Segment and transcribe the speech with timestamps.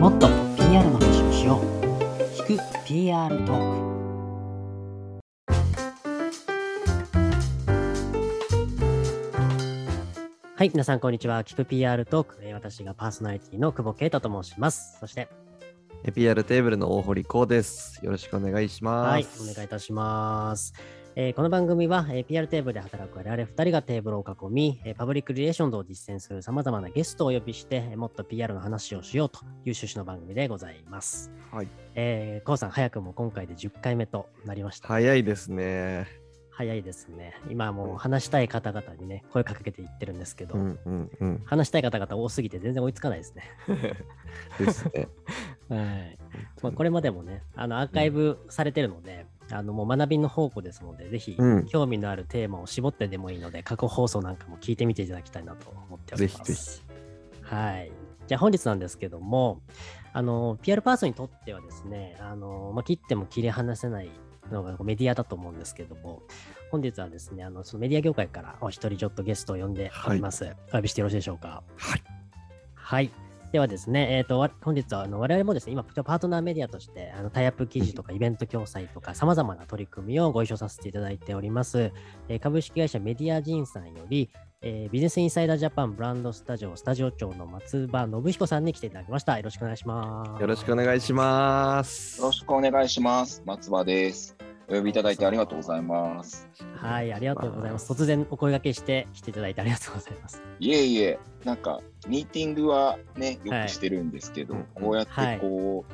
[0.00, 2.22] もっと PR の話をしよう。
[2.48, 3.94] 聞く PR トーク。
[10.56, 11.42] はい皆さんこんにちは。
[11.44, 12.38] 聞く PR トーク。
[12.42, 14.98] えー私がパーソナリティの久保啓太と申します。
[15.00, 15.28] そして
[16.04, 17.98] え PR テーブルの大堀こうです。
[18.04, 19.08] よろしくお願いします。
[19.10, 20.74] はいお願いいたします
[21.16, 31.30] えーこの番組は、えー PR テーブルで働く我々2人がテーブルを囲み、えーパブリックリレーションを実践するさまざまなゲストをお呼びして、えーもっと PR の話をしようという趣旨の番組でございます。
[31.52, 31.68] はい。
[31.94, 34.88] えー、コウさん、早くも今回で10回目となりました。
[34.88, 36.24] 早いですね。
[36.50, 37.34] 早いですね。
[37.48, 41.42] 今もう話したい方々にね、声かけていってるんですけど、うんうんうん。
[41.44, 43.44] 話したい方々多すぎて全然追いつかないですね。
[44.58, 45.08] ですね。
[45.68, 46.18] はい。
[46.62, 56.44] まあ、これまでもね、あのアーカイブされてるので、あのもう学びの宝庫ですので、ぜひうん興味のあるテーマを絞ってでもいいので、過去放送なんかも聞いてみていただきたいなと思っております。
[56.44, 56.82] ぜひぜ
[57.42, 57.92] はい。
[58.26, 59.60] じゃあ本日なんですけども、
[60.14, 64.08] あの、PR パーソンにとってはですね、あの、まあ、切っても切り離せない
[64.50, 66.22] のがメディアだと思うんですけども、
[66.70, 70.50] 本日はですね、あの、そのメディア業界からお一人ちょっとゲストを呼んでおります。
[70.70, 71.62] お呼びしてよろしいでしょうか？
[71.76, 72.02] はい。
[72.74, 73.10] はい。
[73.54, 81.92] ではですね、えっ、と、わ本日はあの我々もですね、今、パートナーメディアとして、あのタイアップ記事とかイベント共催とか、さまざまな取り組みをご一緒させていただいております。
[82.28, 84.28] えー株式会社メディアジンさんより、
[84.60, 89.36] えービジネスインサイダージャパンブランドスタジオスタジオ長の松葉信彦さんに来ていただきました。
[89.36, 90.40] よろしくお願いします。
[90.40, 92.18] よろしくお願いします。
[92.18, 93.40] よろしくお願いします。
[93.46, 94.36] 松葉です。
[94.68, 96.48] お呼びいただいてありがとうございます。
[96.76, 97.92] はい、ありがとうございます。
[97.92, 100.42] 突然お声掛けして来ていただいてありがとうございます。
[100.58, 105.84] いえいえ、なんか、ミーティングはね、よくしてるんですけど、はいこうやってこ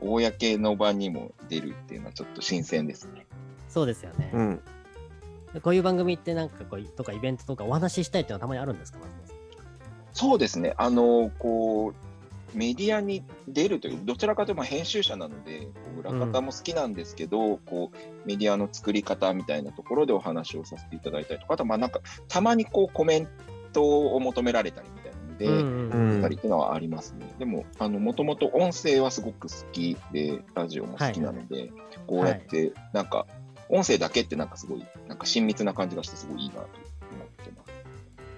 [0.00, 3.26] う、公の場にも出るっていうのはちょっと新鮮ですね。
[3.68, 4.30] そうですよね。
[4.34, 4.60] うん。
[5.62, 9.36] こういう番組ってなんかこうとかイベントとかお話ししたいっていうのはたまにあるんですか、松本さん？
[10.12, 10.74] そうですね。
[10.76, 17.96] あの、こう、メディアに出るという、どちらかというと編集者なので、こう裏方も好きなんですけど、こう、
[18.26, 23.28] メディアの作り方みたいなところでお話をさせていただいたりとか、あと、まあなんか、たまにこうコメン
[23.72, 24.88] トを求められたり
[25.36, 27.26] ので、うんうんうんたりっていうのはありますね。
[27.38, 31.70] でも、あの、もともと音声はすごく好きで、ラジオも好きなので、
[32.06, 33.26] こうやって、なんか、
[33.68, 37.72] 音声だけってなんかすごい、なんか親密な感じがしてすごいいいなと思ってます。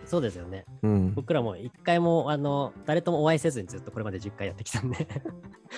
[0.07, 0.65] そうですよね。
[0.83, 1.15] うん。
[1.15, 5.07] 僕らも一回もあの誰ともお会いせずにずっとこれまで10回やってきたんで、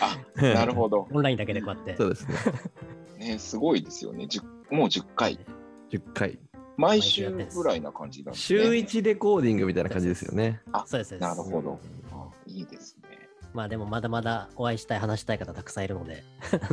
[0.01, 1.09] あ、なるほど。
[1.13, 1.97] オンラインだけでこうやって。
[1.97, 2.35] そうですね。
[3.19, 4.25] ね、すごいですよね。
[4.25, 5.39] 10もう10回。
[5.91, 6.39] 10回。
[6.81, 8.77] 毎週ぐらいな感じなんです週ね。
[8.79, 10.61] 1レコーディングみたいな感じですよね。
[10.73, 11.79] あ、そうですそうですなるほど。
[12.13, 13.11] あいいですね。
[13.53, 16.23] まあでもまだまだお会いしたい、話したい方たくさんいるので、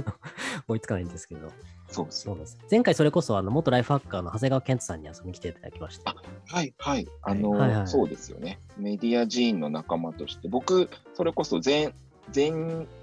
[0.68, 1.50] 追いつかないんですけど、
[1.90, 2.36] そうですよ。
[2.36, 2.58] そうです。
[2.70, 6.16] 前回それこそあの元ライフハッカーの長谷川健人さんに遊びに来ていただきまして、あ
[6.48, 7.08] はいはい。
[7.24, 8.60] あの、はいはいそうですよね。
[8.78, 11.94] メディアジーンの仲間として、僕、それこそ前、
[12.34, 12.52] 前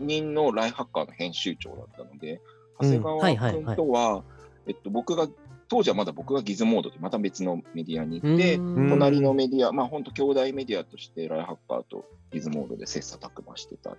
[0.01, 2.41] 任のライフハッカーの編集長だったので、
[2.81, 4.25] 長谷川はいはいはい君とは、
[4.67, 5.29] えっと、僕が、
[5.69, 13.97] 当時はまだ僕がギズモードでまた別のメディアに行って、隣のメディア、まあ本当兄弟メディアとしてライフハッカーとギズモードで切磋琢磨してた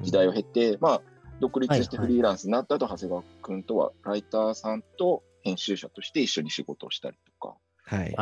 [0.00, 1.02] 時代を経て、まあ、
[1.40, 7.56] 独立してフリーランスになった後、長谷川君とはライターさんと編集者として一緒に仕事をしたりとか。
[7.86, 8.14] はい。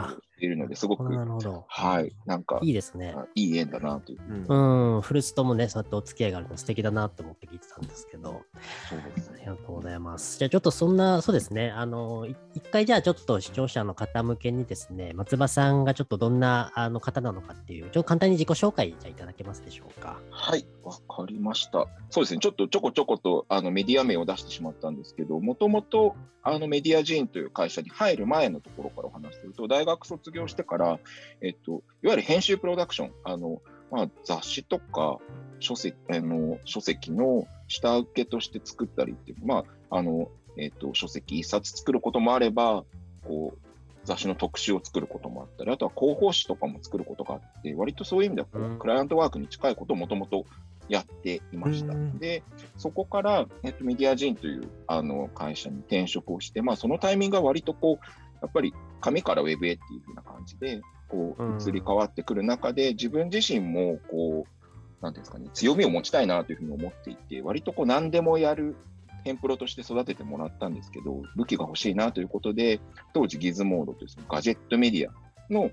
[0.46, 1.64] いるので、すごく、なるほど。
[1.68, 3.14] はい、なんかいいですね。
[3.16, 4.20] あいい縁だなという。
[4.48, 8.42] うんうん、フルーツともね、そうやってお付き合いがあるの素敵だなと思って聞いてたんですけど、
[8.88, 9.38] そうですね。
[9.38, 10.38] ありがとうございます。
[10.38, 20.18] じゃあちょっとそんな、そうですね、あの、い一回じゃあちょっと視聴者の方向けにですね、松葉さんがちょっとどんなあの方なのかっていう、ちょっと簡単に自己紹介じゃあいただけますでしょうか。
[20.30, 21.86] はい、わかりました。
[22.10, 30.98] そうですね、ちょっとちょこちょことあのメディア名を出してしまったんですけど、もともとあのメディアジーンという会社に入る前のところからお話しすると、大学卒業してから、
[31.40, 35.18] えっと、いわゆる編集プロダクション、あのまあ、雑誌とか
[35.60, 42.84] 書籍あの書籍の下請けとして作ったりっていう、まああのえっと、書籍一冊作ることもあれば、
[43.24, 43.58] こう
[44.04, 50.44] 雑誌の特集を作ることもあったり、あとは広報誌とかも作ることがあって、割とそういう意味ではこう、うんクライアントワークに近いことをもともと
[50.88, 51.94] やっていました。
[51.94, 52.42] うんで、
[52.76, 58.06] そこから、えっと、メディアジーンというあの会社に転職をして、まあ、そのタイミングが割とこう、
[58.40, 68.76] やっぱり紙からウェブへっていう風な感じで、こう移り変わってくる中で、自分自身も、こう、なんですかね、強みを持ちたいなというふうに思っていて、割とこう、何でもやる
[69.24, 72.80] テンプロとして育ててもらったんですけど、武器が欲しいなということで、
[73.12, 75.70] 当時ギズモードというそのガジェットメディアの、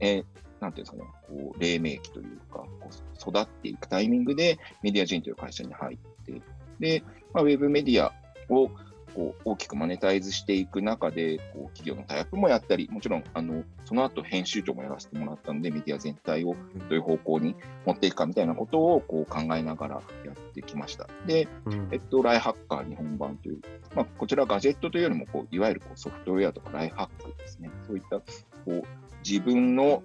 [0.00, 0.24] えー
[0.64, 6.40] なんていうんですかね、こう黎明期というか、こう育っていくタイミングでメディア人という会社に入って、
[6.80, 7.02] で、
[7.34, 8.12] まあ、ウェブメディア
[8.48, 8.70] を
[9.14, 16.56] こう大きくマネタイズしていく中で、こう企業のタイアップもやったり、もちろんあのその後編集長もやらせてもらったので、メディア全体をど
[16.90, 17.54] ういう方向に
[17.86, 19.94] 持っていくかみたいなことをこう考えながら
[20.24, 21.08] やってきました。
[21.26, 23.60] で、うんえっと、ライハッカー日本版という、
[23.94, 27.70] まあ、こちらはガジェットというよりもこう、いわゆるこうソフトウェアとかライハックですね。
[27.86, 28.24] そういったこ
[28.66, 28.82] う
[29.26, 30.02] 自分の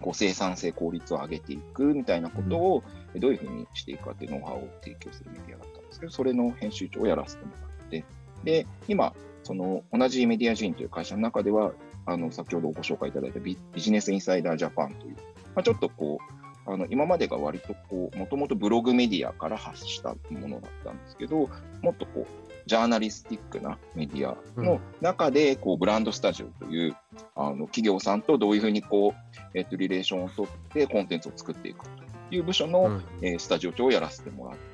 [0.00, 2.82] こう生産性、効率を上げていくみたいなことを
[3.16, 8.04] どういうふうにしていくかっていうノウハウを提供するメディアだったんですけど、それの編集長をやらせてもらって、
[8.44, 11.72] で、今、その同じメディア人という会社の中では、
[12.06, 15.16] あの先ほどご紹介いただいたビビジネスインサイダージャパンという、
[15.54, 21.48] まあ、ちょっとこう、あの今までが割とこう、もともとブログメディアから発したものだったんですけど、
[21.82, 26.96] もっとこう、ジャーナリスティックなメディアの中で、こう、ブランドスタジオという、
[27.34, 31.90] あの企業さんとどういうふうにこう、えっと、リレーションを取ってコンテンツを作っていくと
[32.34, 33.04] いう部署の、うん。
[33.20, 34.58] えースタジオ長をやらせてもらっ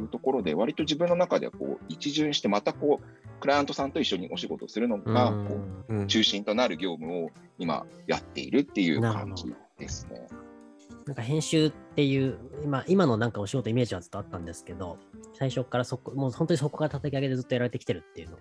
[0.00, 5.54] いうところで、割と自分の中ではこう一巡して、またこう、クライアントさんと一緒にお仕事をするのが、うんこ
[5.88, 10.26] ううん中心となる業務を今やっているっていう感じですね。
[11.06, 14.98] なんか編集っていう、今今のなんかお仕事イメージはずっとあったんですけど、
[15.34, 18.36] 最初からそこ、もう本当にそこから叩き上げでずっとやられてきてるっていうの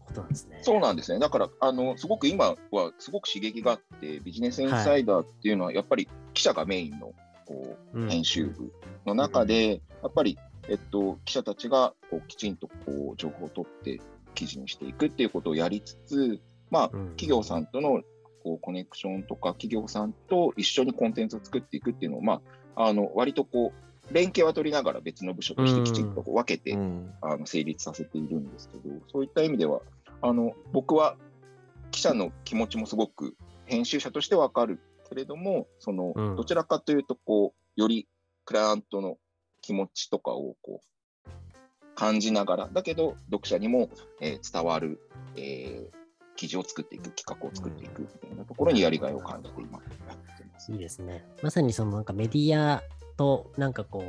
[0.00, 0.58] ことなんですね。
[0.62, 1.18] そうなんですね。
[1.18, 7.12] だから、あの、すごく今はすごく刺激があって、ビジネスインサイダーっていうのは、やっぱり記者がメインの
[7.46, 8.72] こうんう編集部
[9.06, 10.38] の中で、やっぱり、
[10.70, 14.00] えっと、記者たちがこうきちんとこう情報を取って
[14.34, 16.40] 記事にしていくっていうことをやりつつ、
[16.70, 17.06] まあ、うん。
[17.10, 18.02] 企業さんとの
[18.44, 22.40] こうコネクションとか、企業さんと一緒にコンテンツを作っていくっていうのを、ま
[22.76, 27.12] あ、あの割とこう、連携は取りながら別の部署としてきちんとこう分けてうん。
[27.20, 29.80] あの成立させているんですけど、そういった意味では、
[30.22, 31.16] あの僕は
[31.90, 33.34] 記者の気持ちもすごく
[33.64, 34.78] 編集者として分かる
[35.08, 36.36] けれども、そのうん。
[36.36, 38.06] どちらかというとこう、より
[38.44, 39.18] クライアントの
[39.70, 40.80] 気持ちとかをこ
[41.24, 41.30] う
[41.94, 43.88] 感じながら、だけど読者にも、
[44.20, 45.00] えー伝わる、
[45.36, 45.96] えー
[46.34, 49.84] 記事を作っていく、企画を作っていくみたいなところにやりがいを感じて今や
[50.14, 50.72] ってます。
[50.72, 51.22] いいですね。
[51.42, 52.82] まさにそのなんかメディア
[53.18, 54.02] となんかこ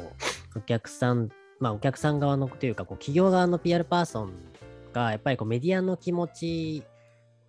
[0.55, 1.29] う、お客さん、
[1.59, 4.33] まあお客さん側のというか、こう企業側の PR パーソン
[4.93, 6.83] がやっぱりこうメディアの気持ち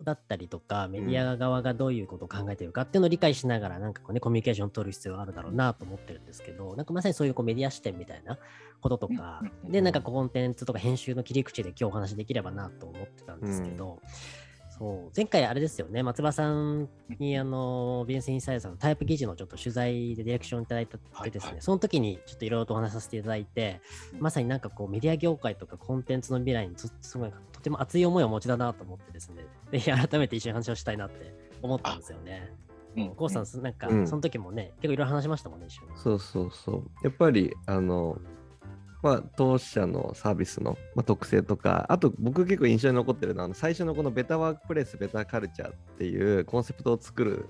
[0.03, 8.39] だったりとか、メディア側がどういうことを考えているかっていうのを理解しながら、なんかこうね、コミュニケーションを取る必要があるだろうなと思ってるんですけど、なんかまさにそういうこうメディア視点みたいな
[8.81, 14.01] こととかで、なんかコンテンツとか編集の切り口で今日お話できればなと思ってたんですけど、
[14.79, 16.89] そう前回あれですよね、松葉さん
[17.19, 21.53] にあのビジネスインサイダーさんのタイプ記事のちょっと取材でディレクションいただいたってですね、はい。
[21.53, 23.81] はいその時にちょっといろいろとお話しさせていただいて、
[24.19, 32.53] まさになんかこうメディア業界とかコンテンツの未来につすごいとても熱い思いをお持ちだなと思ってですね、 ぜひ改めて一緒に話をしたいなって思ったんですよね。
[32.97, 35.93] うんコウさん、なんかうんその時もね、結構いろいろ話しましたもんね、一緒に。
[35.97, 36.91] そうそうそう。
[37.03, 38.19] やっぱり、あの、
[39.03, 47.49] まあ、当社のサービスの、まあ、特性とか、あと僕結構印象に残ってるのは、あの最初のこのベタワークプレイス、ベタカルチャーっていうコンセプトを作る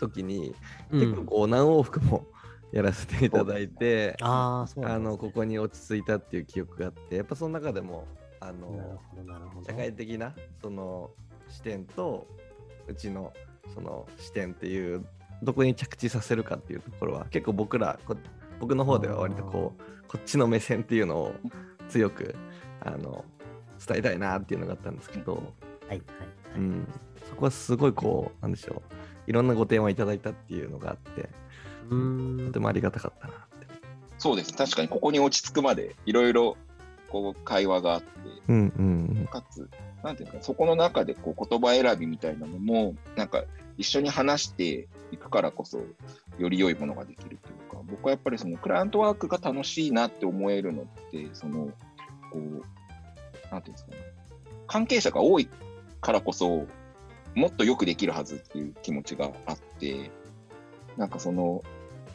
[0.00, 0.54] 時に、
[0.90, 2.26] うん結構こう何往復も
[2.72, 4.98] やらせていただいて、ああ。
[4.98, 8.06] のここに落ち着いたっていう記憶があって、やっぱその中でも、
[8.40, 8.98] あの。
[9.66, 11.10] 社会的なその
[11.48, 12.26] 視点と
[12.86, 13.32] うちの
[13.74, 15.04] その視点っていう
[15.42, 18.16] どこに着地させるかっていうところは結構僕らこ
[18.60, 21.34] 僕の方では割とこうこっちの目線っていうのを
[21.88, 22.34] 強く
[22.80, 23.24] あの
[23.86, 25.42] 伝えたいなっていうのがあったんですけど、はい、
[25.88, 26.00] はい、はい。
[26.56, 26.88] うん、
[27.28, 31.28] そこはすごいこうなんでしょういろんなご提案いただいたっていうのがあって
[31.90, 33.66] うーんとてもありがたかったなって。
[34.16, 34.52] そうです。
[34.54, 36.56] 確かにここに落ち着くまでいろいろ
[37.10, 38.08] こう会話があって、
[38.48, 39.28] うんうん。
[39.30, 39.68] かつ、
[40.02, 43.44] なんていうか、そこの中でこう言葉選びみたいなのも、なんか
[43.76, 45.80] 一緒に話していくからこそ、
[46.38, 51.68] より良いものができるというか、僕はやっぱりそのクライアントワークが楽しいなって思えるのって、その、
[52.30, 52.64] こう、
[53.50, 53.96] なんていうんですかね、
[54.66, 55.48] 関係者が多い
[56.00, 56.66] からこそ、
[57.34, 60.10] もっとよくできるはずっていう気持ちがあって、
[60.96, 61.62] なんかその、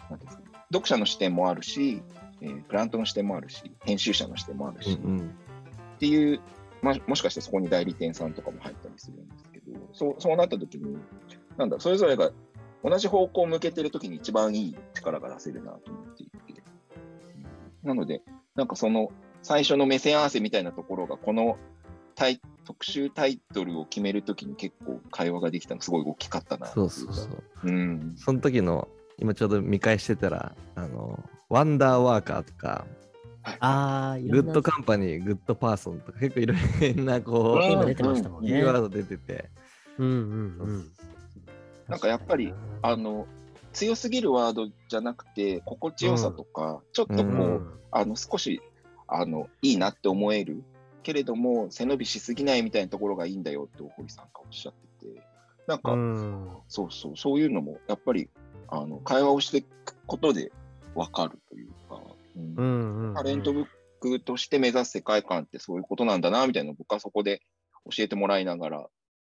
[0.09, 2.01] なんていうんですかね、読者の視点もあるし、
[2.43, 5.35] えークラントの視点もあるし、編集者の視点もあるし、うんうん
[5.95, 6.41] っていう、
[6.81, 10.97] まあ、もしかしてそこに代理店さんとかも入ったりするんですけど、そうそうなった時に、
[11.57, 12.31] なんだ、それぞれが
[12.83, 16.61] 同じ方向を向けてる時に一番いい力が出せるなと思っていて。
[17.83, 18.21] なので、
[18.55, 19.11] なんかその
[19.43, 21.57] 最初の目線合わせみたいなところが、この
[22.65, 27.43] 特集タイトルを決めるときに結構会話ができたのすごい大きかったなそうそうそう。
[27.63, 28.13] うん。
[28.17, 31.23] その時の今ちょうど見返してたらあの
[31.53, 32.87] wonder worker とか
[33.59, 38.49] ああ、 good company、 good person とか結構いろいろなこう、今出てましたもんね。
[38.49, 39.51] キーワード出てて、
[39.99, 40.91] うんうんうん。
[41.87, 43.27] なんかやっぱりあの、
[43.71, 47.79] 強すぎるワードじゃなくて、心地よさとか、ちょっとこう、うん。
[47.91, 48.59] あの少し
[49.07, 50.63] あのいいなって思える。
[51.03, 55.21] けれども、背伸びしすぎないみたいなところがいいんだよって大堀さんがおっしゃってて、
[55.67, 56.47] なんか、うん。
[56.67, 58.29] そうそう、そういうのも、やっぱり、
[58.69, 60.51] あの、会話をしていくことで
[60.95, 62.01] 分かるというか、
[62.35, 63.13] うんうんうん。
[63.13, 63.65] タレントブッ
[63.99, 67.41] クとして目指す世界観ってそういうことなんだな、みたいなのを僕はそこで
[67.89, 68.87] 教えてもらいながら、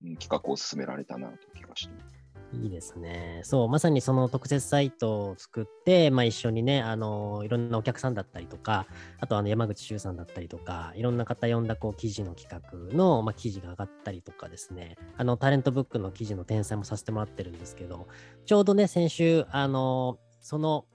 [0.03, 2.15] うん、企画を進められたなという気がしてます。
[2.53, 3.41] いいですね。
[3.43, 8.87] そう、まさにその特設サイトを作って、まあ、一緒にね、あのいろんなお客さんだったりとか、
[9.19, 18.07] あとあの山口周さんだったりとか、いろんな方呼んだこう記事の企画の、まあ、記事が上がったりとかですね、あのタレントブックの記事の転載もさせてもらってるんですけど、
[18.45, 20.85] ちょうどね、先週、あのその、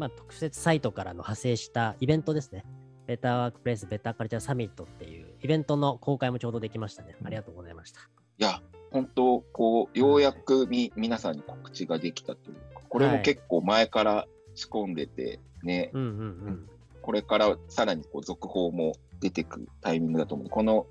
[0.00, 2.64] まあ、特設サイトからの派生したイベントですね。
[3.06, 7.16] ベターワークプレイスベターカルチャーサミットっていうイベントの公開もちょうどできましたね。
[7.22, 8.00] ありがとうございました。
[8.00, 16.70] いや、本当、こう、ようやくみ皆さんに告知ができたというか、これも結構前から仕込んでて、ね、うんうんうん。
[17.02, 20.86] これからさらにこう続報も出てくるタイミングだと思うこの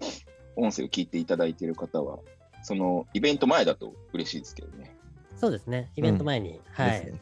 [0.56, 2.20] 音声を聞いていただいている方は、
[2.62, 4.96] そのイベント前だと嬉しいですけどね。
[5.36, 7.20] そうですね、イベント前に、はい、ですね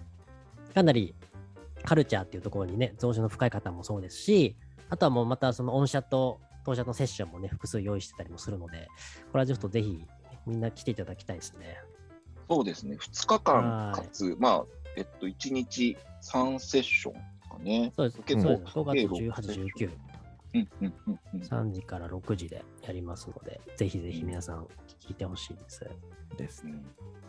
[0.77, 1.15] かなり
[1.88, 4.58] カルチャーっていうところにね、増資の深い方もそうですし、
[4.89, 8.89] あとはもうまたそのオンシャと当社のセッションもね、複数用意してたりもするので、
[9.32, 10.03] これはちょっとぜひ
[10.46, 11.77] みんな来ていただきたいですね。
[12.50, 14.65] そうですね、2日間かつ、まあ、
[14.98, 17.94] えっと、1日3セッションかね。
[17.96, 19.08] そうです、結構そうです。
[19.08, 19.89] 5計月6 18、19、
[20.56, 21.39] うんうんうんうん。
[21.39, 24.67] 3時から6時でやりますので、ぜひぜひ皆さん
[25.00, 25.89] 聞いてほしいです。
[26.38, 26.74] ですね。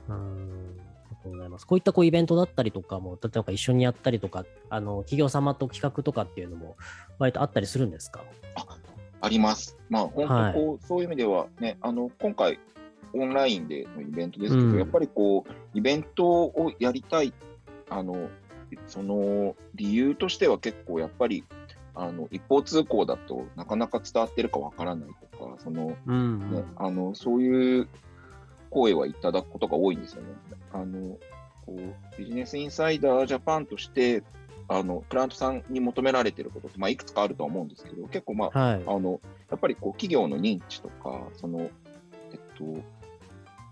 [0.09, 0.98] うーん
[1.35, 1.67] います。
[1.67, 6.77] こういったこうイベントだったりとかも、例えば一緒にやったりとか、あの企業様と企画とかっていうのも、
[7.19, 8.25] 割とあったりするんですか？
[9.21, 9.77] あります。
[9.89, 12.59] まあ、本はい当こう、そういう意味ではね、あの、今回、
[13.15, 17.33] オンラインでのイベントですけど、うんやっぱりこう、イベントをやりたい、
[17.91, 18.29] あの、
[18.87, 21.43] その理由としては結構やっぱり、
[21.95, 27.89] あの、一方通行だとなかなか伝わってるかわからないとか、その、うん、ね、あの、そういう
[28.71, 30.29] 声はいただくことが多いんですよね。
[30.73, 31.19] あの、
[31.67, 34.23] こう、ビジネスインサイダージャパンとして、
[34.69, 38.83] あの、クライアントさんに求められてることって、まあ、いくつかあるとは思うんですけど、結構まあ、はい。
[38.87, 39.21] あの、
[39.51, 41.71] やっぱりこう企業の認知とか、その、えっ
[42.57, 42.65] と、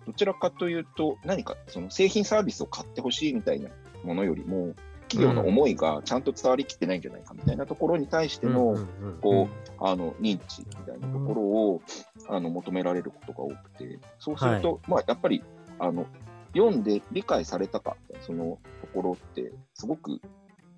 [0.06, 3.68] どちらかというと、何かその製品サービスを買ってほしいみたいな
[4.04, 4.74] ものよりも、
[5.08, 8.76] 企業の思いがちゃんと伝わりきってないんじゃないかみたいなところに対しての、
[9.20, 11.82] こう、あの、認知みたいなところを、
[12.28, 15.42] あの、求められることが多くて、そうすると、まあ、やっぱり、
[15.78, 16.06] あの、
[16.54, 20.20] 読んで理解されたか、そのところって、すごく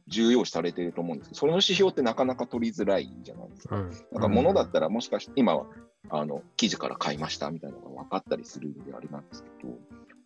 [0.09, 1.31] 重要視されていると思うんです。
[1.31, 3.77] けど、その指標ってなかなか取りづらいじゃないですか。
[3.77, 3.91] うん。
[4.13, 5.67] なんか物だったらもしかして今は
[6.11, 9.75] あの記事から買いましたみたいなのが分かったりするんであれなんですけど、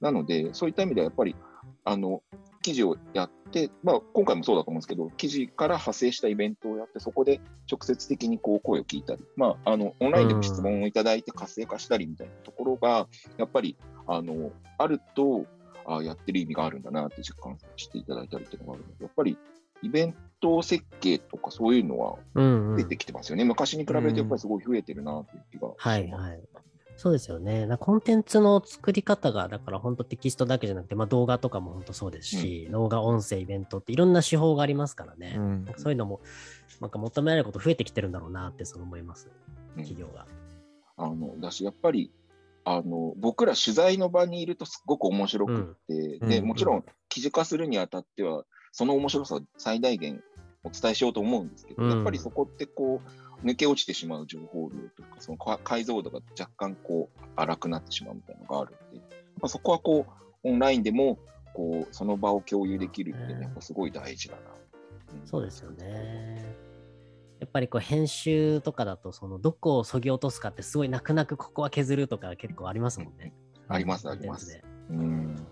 [0.01, 1.35] なのでそういった意味ではやっぱり
[1.85, 2.23] あの
[2.63, 7.41] 記事をやって、まあ、今回もそうだと思うんですけど、記事から派生したイベントをやって、そこで
[7.71, 13.77] 直接的にこう声を聞いたり、まあ、あのオンラインでも質問をいただいて活性化したりみたいなところが、やっぱり
[14.07, 15.47] あのあると
[15.85, 19.37] あやってる意味があるんだなって実感していただいたりっていうのがあるので、やっぱり
[19.83, 23.45] イベント設計とかそういうのはうんうん出てきてますよね。
[23.45, 25.89] 昔に比べるとやっぱりすごい増えてるなという気がします。
[25.89, 26.41] はいはい。
[27.03, 27.67] そうですよね。
[27.67, 35.35] なコンテンツの作り方が、だから本当テキストだけじゃなくて、まあ、動画とかも本当そうですし、動画、音声、イベントっていろんな手法がありますからね。
[35.37, 36.21] うんそういうのも、
[36.81, 39.29] なんか求められること増えてきてるんだろうなってそう思います。
[39.77, 40.29] うん企業が。
[40.97, 42.13] あのだし、やっぱり
[42.65, 50.23] あの僕ら取材の場にいるとすごく面白くって、でうんうんもちろん記事化するにあたっては、その面白さを最大限
[50.63, 59.05] お伝えしようと思うんですけど、うんやっぱりそこってこう抜け落ちてしまう情報量とか、そのか解像度が若干こう荒くなってしまうみたいなのがあるので、
[59.41, 60.07] まあ、そこはこ
[60.45, 61.19] うオンラインでも
[61.55, 64.41] こうその場を共有できるってね、やっぱすごい大事だな。
[64.41, 66.57] んそうですよね。
[67.41, 73.35] やっぱりこう編集とかだと、そのどこをそぎ落とすかってすごい泣く泣くここは削るとか結構ありますもんね。
[73.69, 75.47] ありますありますでうん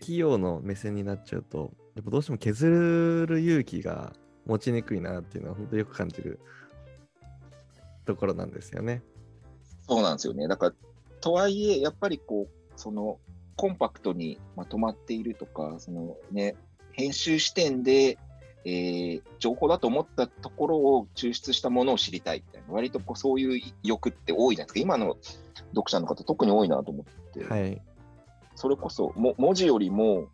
[0.00, 4.12] 企業の目線になっちゃうと、やっぱどうしても削る勇気が
[4.46, 6.40] 持ちにくいなっていうのは本当よく感じる
[8.04, 9.02] ところなんですよね。
[9.88, 10.48] そうなんですよね。
[10.48, 10.74] だから、
[11.20, 13.18] とはいえ、やっぱりこう、その、
[13.56, 16.56] コンパクトにまとまっているとか、そのね、
[16.92, 18.18] 編集視点で、
[18.64, 24.92] えー情報だと思ったところを抽出したものを知りたいみたいな、割とこうそういう欲って多いじゃないですか。
[24.94, 25.16] 今の
[25.74, 27.80] 読者の方、特に多いなと思って、はい。
[28.54, 30.28] それこそも文字よりも、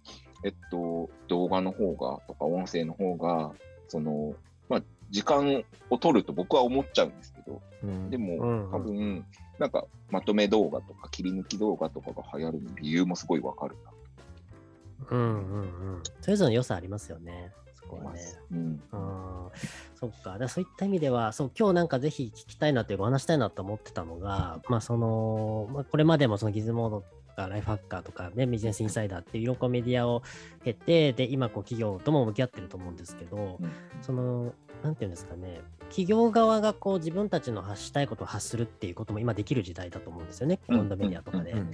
[0.44, 3.52] えっと、動画の方がとか音声の方が、
[3.88, 4.36] その、まあ、
[5.10, 9.24] 時間を取ると僕は思っちゃうんですけど、うんでも、うん多分、
[9.58, 13.90] なんか、まとめ動画とか切り抜き動画とかが流行る理由もすごいわかるな。
[15.10, 15.64] うんうんう
[15.98, 16.02] ん。
[16.20, 17.52] それぞれの良さありますよね。
[17.74, 18.20] そこはね。
[18.50, 19.50] うん、うん
[19.94, 20.32] そっか。
[20.32, 30.22] だからそういった意味では、そう、今日なんかぜひ聞きたいなというか、お話したいなと思ってたのが、まあ、その、まあ、これまでもそのギズモードとか、ライフハッカーとか、ね、ビジネスインサイダーっていういろんなメディアを
[30.64, 33.70] 経て、で、今、こう、企業とも向き合ってると思うんですけど、うん
[34.02, 34.52] その、
[34.82, 41.52] なんていうんですかね、企業側がこう、自分たちの発したいことを発するっていうことも今できる時代だと思うんですよね、いろんなメディアとかで。
[41.52, 41.70] うん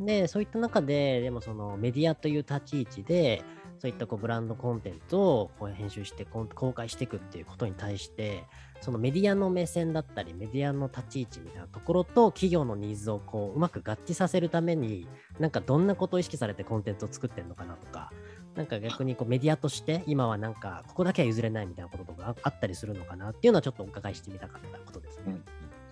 [0.00, 3.42] で、そういった中で、でもそのメディアという立ち位置で、
[3.78, 8.44] そういったこうブランドコンテンツをこう編集して公開していくっていうことに対して、
[8.80, 15.06] そのメディアの目線だったり、メディアの立ち位置みたいなところと企業のニーズをこううまく合致させるために、
[15.38, 18.12] なんかどんなことを意識されてコンテンツを作ってるのかなとか、
[18.56, 25.40] なんか逆にこうメディアとして今はなんかここだけは譲れないみたいなこととかああったりするのかなっていうのはちょっとお伺いしてみたかったことですね。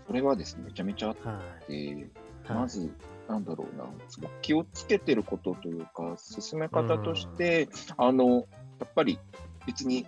[0.07, 1.73] それはですね、めちゃめちゃあっはい。
[1.73, 2.91] て、はいまず、
[3.29, 8.47] なんだろうな、すごく気をつけてることというか、進め方として、あの、
[8.81, 9.19] やっぱり
[9.67, 10.07] 別に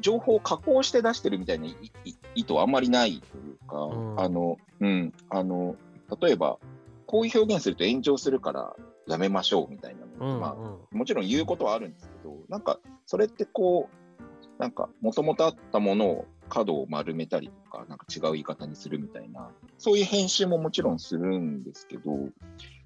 [0.00, 1.70] 情報を加工して出してるみたいない
[2.04, 5.76] い意図はあんまりないというか、うんあの、うん、あの、
[6.20, 6.58] 例えば、
[7.06, 8.76] こういう表現すると炎上するから
[9.08, 10.98] やめましょうみたいなまあ、うん。
[10.98, 22.10] もちろん言うことはあるんですけど、なんか、それってこう、なんか、もともとあったものを角を丸めたりとか、なんか違う言い方にするみたいな、そういう編集ももちろんするんですけど、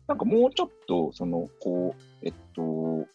[0.07, 3.07] なんかもうちょっと、その、こう、えっと、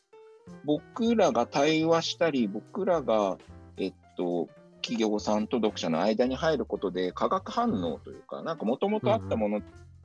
[0.65, 3.37] 僕らが対話したり、僕らが、
[3.77, 4.49] えっと、
[4.81, 9.61] 企業さんと読者の間に入ることで、化学反応というか、なんかもともとあったもの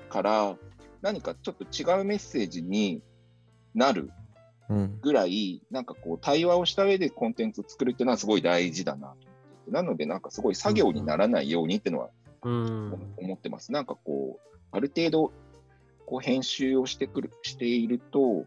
[0.08, 0.56] から、
[1.00, 3.02] 何かちょっと違うメッセージに
[3.74, 4.10] なる
[4.68, 12.10] うんぐらい、なんかこう、対話をした上でコンテンツを作るっていうのはすごい大事だなと思っていて、なので、なんかすごい作業にならないようにっていうのは
[12.44, 13.14] うん。
[13.16, 13.72] 思ってます。
[13.72, 15.32] なんかこう、ある程度、
[16.06, 18.46] こう、編集をしてくる、していると、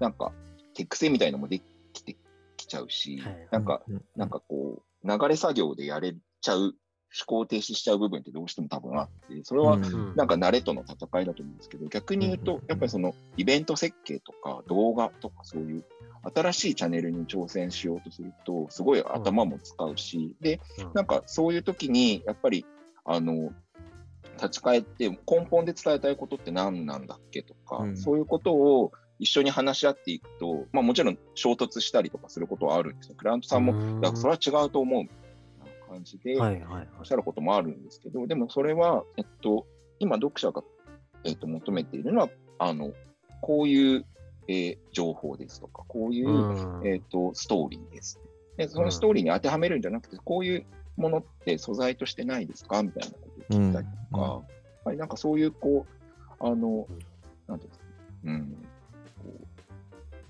[0.00, 0.32] なんか、
[0.74, 1.60] 手癖みたいのもで
[1.92, 2.16] きて
[2.56, 6.74] きちゃうし、はいなんか、うんなんかこう、流れ作業でやれちゃう、
[7.14, 10.12] 思考停止しちゃう部分ってどうしても多分あって、それはうん。
[10.16, 15.84] なんか慣れとの戦いだと思うんですけど、逆に言うとやっぱりそのイベント設計とか動画とかそういう
[16.34, 20.90] 新しいチャンネルに挑戦しようとすると、すごい頭も使うし、で、うん。
[20.94, 22.64] なんかそういう時に、やっぱり、
[23.04, 23.50] あの、
[24.36, 27.96] 立ち返って根本で伝えたいことって何なんだっけとか、うん。
[27.96, 33.16] そういうことを一緒に話し合っていくと、まあもちろん衝突したりとかすることはあるんですよ。
[33.16, 34.00] クライアントさんも、うん。
[34.00, 35.04] だからそれは違うと思う
[35.92, 36.88] 感じで、はいはいはい。
[36.98, 39.66] おっしゃることもあるんですけど、でもそれは、えっと、
[39.98, 40.62] 今読者が、
[41.24, 42.28] えっと、求めているのは、
[42.58, 42.92] あの、
[43.40, 44.06] こういう、
[44.48, 46.86] えー情報ですとか、こういう、うん。
[46.86, 48.20] えっと、ストーリーです。
[48.56, 52.82] で、そのストーリーに当てはめるんじゃなくて、こういうものって素材としてないですか？
[52.82, 53.18] みたいなこ
[53.50, 54.30] とを聞いたりとか、うん。
[54.30, 54.42] やっ
[54.84, 56.86] ぱりなんかそういう、こう、あの、
[57.46, 57.84] なんていうんですか、
[58.24, 58.56] うん、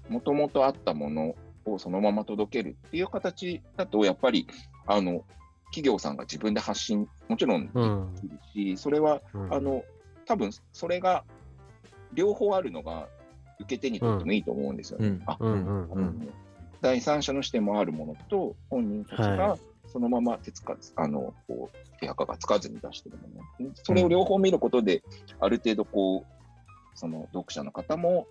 [0.09, 4.47] もともとあったものをそのまま届けるっていう形だと、やっぱり、
[4.87, 5.25] あの、
[5.73, 9.55] 企業さんが自分で発信、もちろんでうんきるし、それは、うん。
[9.55, 9.83] あの、
[10.27, 11.25] 多分それが、
[12.13, 13.09] 両方あるのが、
[13.59, 15.09] 受け手にとってもいいと思うんですよね。
[15.09, 15.23] うん。
[15.27, 16.29] あうんうんううんん
[16.83, 23.29] 第三者の視点もあるものと、本人たちはがそのまま手つかず、あの、こう、手垢がつかずに出してるも
[23.69, 23.71] の。
[23.75, 25.03] それを両方見ることで、
[25.39, 26.43] ある程度こう、
[26.95, 28.27] その読者の方も、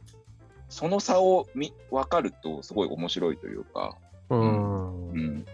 [0.69, 3.97] その差を見分かると、すごい面白いというか、
[4.29, 5.09] うん。
[5.09, 5.45] うん、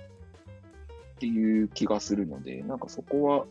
[1.18, 3.46] っていう気がするので、なんかそこは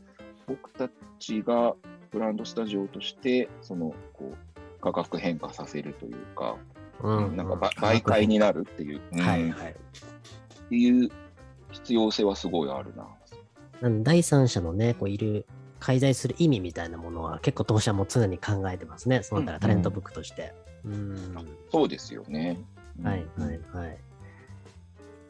[0.47, 1.75] 僕たちが
[2.13, 6.57] ブランドスタジオとして、その、こう、価格変化させるというか、
[7.03, 9.71] うんなんかば媒介になるっていう、うんはいはい。
[9.73, 11.11] っていう
[11.73, 13.07] 必要性はすごいあるな。
[13.81, 15.45] なんで第三者のね、こういる、
[15.81, 19.23] 介在する意味みたいなものは結構当社も常に考えてますね。
[19.23, 20.55] そのあたりタレントブックとして。
[20.85, 21.35] うん。
[21.71, 22.59] そうですよね。
[23.03, 23.99] はいはいはい。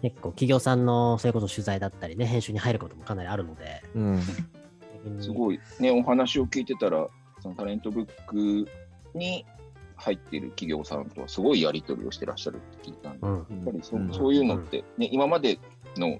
[0.03, 4.21] 結構企業さんのそういうこと取材だったりね、編集に入ることもかなりあるので、うん
[5.21, 7.07] すごいね、お話を聞いてたら、
[7.41, 8.69] そのタレントブック
[9.15, 9.45] に
[9.97, 13.37] 入っている企業さんとはすごいやり取りをしてらっしゃるって聞いたんで、うん。
[13.37, 15.59] やっぱりそ,、ううんそういうのって、ね、今まで
[15.97, 16.19] の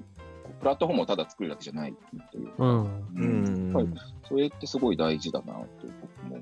[0.61, 1.95] プラットフォームをただ作るだけじゃない
[2.31, 3.07] というか、うん。
[3.17, 5.59] うんやっぱりそれってすごい大事だなと
[6.23, 6.39] 僕も。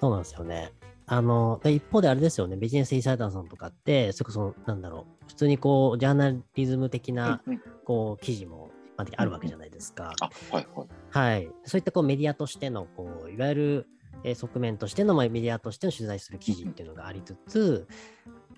[0.00, 0.72] そうなんですよね。
[1.12, 10.14] あの、で一方であれですよね、ビジネスインサイダーさんとかって、それこそ、なんだろう、普通にこう、ジャーナリズム的な、うんうんこう、記事も一般的にあるわけじゃないですか。
[10.20, 10.88] あ、はいはい。
[11.10, 11.50] はい。
[11.64, 13.86] そういったこうメディアとしての、こう、いわゆる、
[14.24, 17.86] えー側面としての、まあ、メディアとしての取材する記事っていうのがありつつ、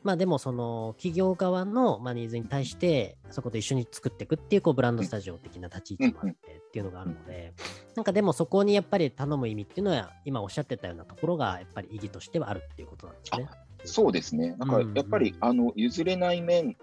[0.05, 7.55] まあでもその企業側の、まあ、ニーズに対してそこと一緒に作っていくっていうこうブランドスタジオ的な立ち位置もあってっていうのがあるので、
[7.97, 13.49] なんかでもそこにやっぱり頼む意味っていうのは今おっしゃってたようなところがやっぱり意義としてはあるっていうことなんですね。
[13.87, 14.55] そうですね。
[14.59, 16.77] だからやっぱり、うんあの譲れない面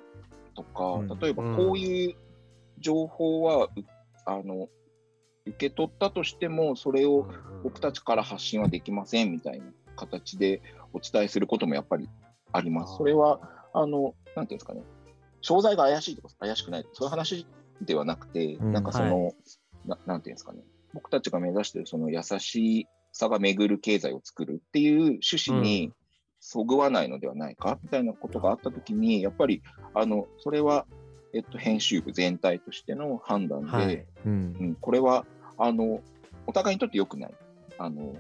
[0.55, 2.15] とか、うん例えばこういう
[2.79, 3.69] 情報は、う
[4.25, 4.67] あの
[5.45, 7.27] 受け取ったとしても、それを
[7.63, 10.61] 僕たちから発信はできませんみたいな形で
[10.93, 12.09] お伝えすることもやっぱり
[12.53, 12.95] あります。
[12.97, 13.39] それは、
[13.73, 14.83] あの、なんていうんですかね、
[15.41, 16.85] 商材が怪しいとか怪しくない。
[16.93, 17.47] そういう話
[17.81, 18.71] ではなくて、うん。
[18.73, 19.31] なんかその、は
[19.85, 25.91] ななんていうんですかね、僕たちが目指しているその優しさが巡る経済を作るっていう趣旨に
[26.39, 29.61] そぐわないのではないかみたいなことがあったときに、やっぱり、
[29.93, 30.85] あの、それは、
[31.33, 34.05] えっと、編集部全体としての判断で、はい。
[34.25, 34.57] うん。
[34.59, 35.25] うん、これは、
[35.57, 36.01] あの、
[36.47, 37.33] お互いにとって良くない。
[37.77, 38.15] あの、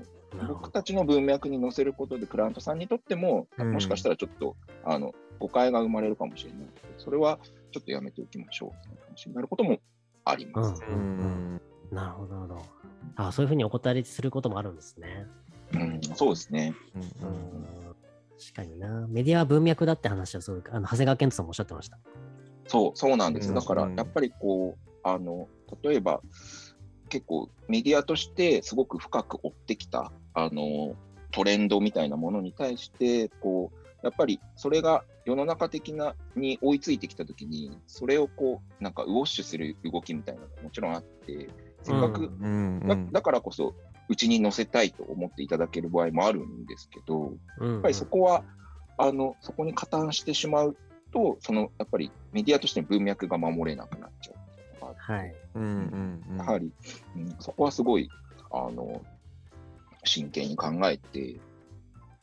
[0.47, 7.39] 僕たちの文脈に載せることで、クライアントさんにとっても、うんもしかしたらちょっと、あの、誤解が生まれるかもしれないので、それは
[7.71, 9.79] ちょっとやめておきましょうみたいな話になることも
[10.25, 10.83] あります。
[10.83, 12.65] ううんうんうんんなるほど、なるほど。
[13.15, 15.25] あそういうふうにお答えすることもあるんですね。
[15.73, 16.73] うん、そうですね。
[16.95, 17.01] うん。
[18.39, 19.07] 確かにな。
[19.07, 21.99] メディアは文脈だって話はそう、あの長谷川健人さんもおっしゃってました。
[22.67, 23.49] そう、そうなんです。
[23.49, 25.47] うんだから、やっぱりこう、あの、
[25.83, 26.21] 例えば、
[27.09, 30.95] 結構メディアとしてすごく深く追ってきた、あの、
[31.31, 41.49] トレンドみたいなものに対して、こう、やっぱりそれが世の中的なに追いついてきたときに、それをこう、なんかウォッシュする動きみたいなのがもちろんあって、
[41.83, 43.75] せっかく、うんだだからこそ、
[44.09, 48.43] うちに載せたいと思っていただける場合もあるんですけど、うん、ややっぱりそこは、
[48.97, 50.75] あの、そこに加担してしまう
[51.13, 55.35] と、その、やっぱりメディアとしての文脈が守れなくなっちゃうっていうのがあってはい。
[55.55, 56.37] うんうんうん。
[56.37, 56.71] やはり、
[57.15, 58.09] うん、そこはすごい、
[58.51, 59.01] あの、
[60.03, 61.39] 真剣に考えて、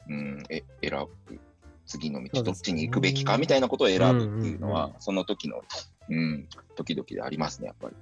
[0.09, 0.91] うん、え、選
[1.27, 1.39] ぶ。
[1.87, 5.63] 次の道、どっちに行くべきかみたいなことを選ぶっていうのは、うんうんその時の、
[6.11, 7.97] うん、時々でありますね、やっぱり。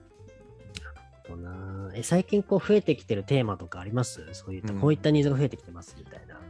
[1.36, 4.28] なえ最近こう増えてきてるテーマとかあります？
[4.32, 4.80] そういった、うん。
[4.80, 6.40] こういったニーズが増えてきてますみたいな。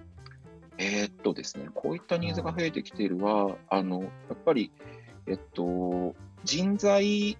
[0.78, 4.70] えーっとですね、こういったニーズが増えてきているは、あの、やっぱり、
[5.26, 7.38] えっと、人材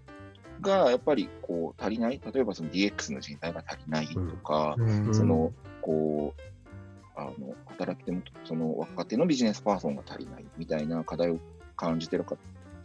[0.63, 5.15] がやっぱりこう足りない、例えばその DX の人材が足りないとか、うん。
[5.15, 5.53] その、
[5.87, 6.41] こう、
[7.17, 11.39] あの、働き手も、その若手のビジネスパーソンが足りないみたいな課題を
[11.77, 12.37] 感じてるか、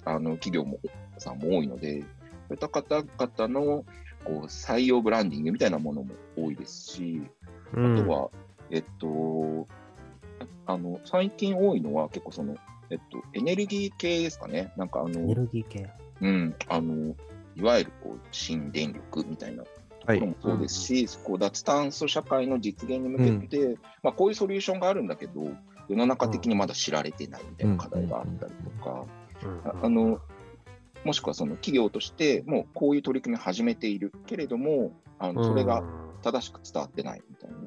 [0.06, 0.80] あの、企業も、
[1.18, 2.06] さんも多いので、そ
[2.52, 3.84] ういった方々の、
[4.24, 7.24] こう、採用ブランディングみたいなものも多いですし、
[7.72, 8.30] あとは、
[8.70, 9.68] えっと、
[10.68, 12.56] あの、最近多いのは結構その、
[12.90, 14.72] えっと、エネルギー系ですかね。
[14.78, 15.90] なんかあエネの、ルギー系。
[16.22, 17.16] うん、あの、
[17.56, 19.64] いわゆるこう新電力みたいな
[20.19, 25.52] ところもそうですし、こう脱炭素社会の実現に向けて、まあ、こういうソリューションがあるんだけど、
[25.88, 29.06] 世の中的にまだ知られてないみたいな課題があったりとか、
[29.65, 30.19] ああの、
[31.04, 35.84] もしくはその企業としてもうこういう取り組みを始めているけれども、あのそれが
[36.21, 37.58] 正しく伝わってないみたいな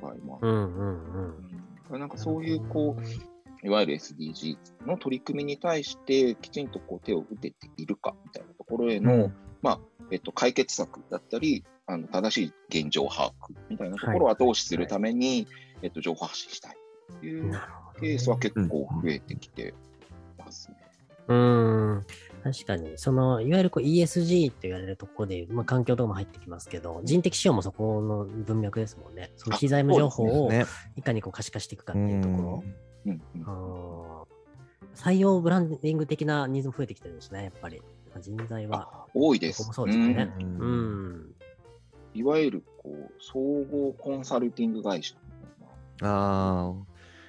[0.00, 0.52] 場合もある。
[0.52, 9.34] うんなんかそういうこう、いわゆる SDGs の取り組みに対してきちんとこう手を打てているかみたいなところへの、うん。
[9.60, 13.32] まあえっと、解決策だったり、あの正しい現状把握
[13.68, 15.48] みたいなところを後押しするために、
[15.82, 16.76] えっと、情報発信したい
[17.20, 19.74] というなるほど、ケースは結構増えてきて
[20.38, 20.76] ますね。
[21.26, 22.06] うーん。
[22.42, 29.30] 確かに、その、いわゆるこう ESG と言われるところで、まあ、環境とかも入ってきますけど、人的資本もそこの文脈ですもんね。
[29.36, 30.64] その非財務情報をね
[30.96, 32.64] いかにこう可視化していくかっていうとこ
[33.04, 34.28] ろ。
[34.94, 37.82] 採用ブランディング的なニーズも増えてきてるんですね、やっぱり。
[38.20, 38.88] 人材は。
[38.92, 39.58] あ多いです。
[39.58, 41.34] ここもそうですよねうん。
[42.14, 46.74] いわゆるこう総合コンサルティング会社みたいな、ああ、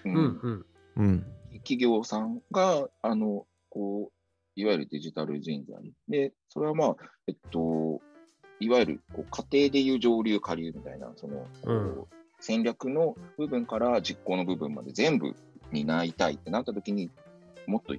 [0.06, 0.66] うんうんうん。
[0.98, 1.26] うん。
[1.64, 5.94] 企業さんが、あの、こう、いわゆるデジタル人材。
[6.08, 6.96] で、それはまあ、
[7.28, 8.02] えっと、
[8.60, 12.06] いわゆるこう家庭でいう上流下流みたいな、その、こううん
[12.42, 15.36] 戦略の部分から実行の部分まで全部
[15.72, 17.12] 担いたいってなった時に
[17.68, 17.94] もっと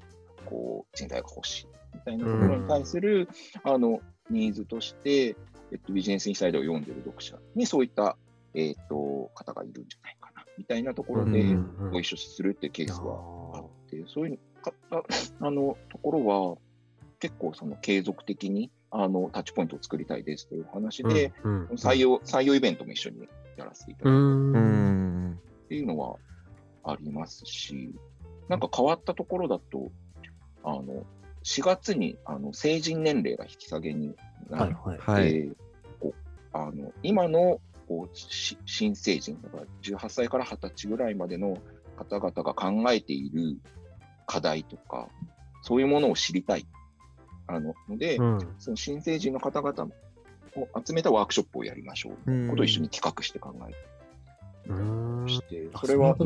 [0.45, 3.29] こう人材が欲しいみたいなところに対する、
[3.63, 5.37] あのニーズとして、
[5.73, 8.17] えっと、ビジネスインサイドを読んでる読者にそういった、
[8.55, 13.21] えっと、方がいるんじゃないかなみたいなところでうんうんご一緒するっていうケースは
[13.55, 15.03] ああって、そういうかあ
[15.41, 16.57] あのところは
[17.19, 24.19] 結構その継続的にあのタッチポイントを作りたいですというお話ーで、うんうん採用採用イベントも一緒にやらせていただいてう。
[24.19, 24.53] うん
[25.31, 25.41] ん。
[25.65, 26.17] っていうのは
[26.85, 27.95] ありますし、
[28.49, 29.91] なんか変わったところだと、
[30.65, 31.07] あの、
[31.45, 34.15] 4月にあの成人年齢が引き下げに
[34.51, 34.99] はいはい。
[34.99, 35.33] はい。
[35.33, 35.49] て、
[36.01, 41.59] こうあの今のこうし新成人、だから18歳から20歳ぐらいまでの
[41.97, 43.59] 方々が考えている
[44.27, 45.09] 課題とか、
[45.63, 46.67] そういうものを知りたい。
[47.49, 49.89] あのので、うんその新成人の方々
[50.57, 52.33] を集めたワークショップをやりましょう。
[52.33, 56.17] うんことを一緒に企画して考えうーんして、あそれは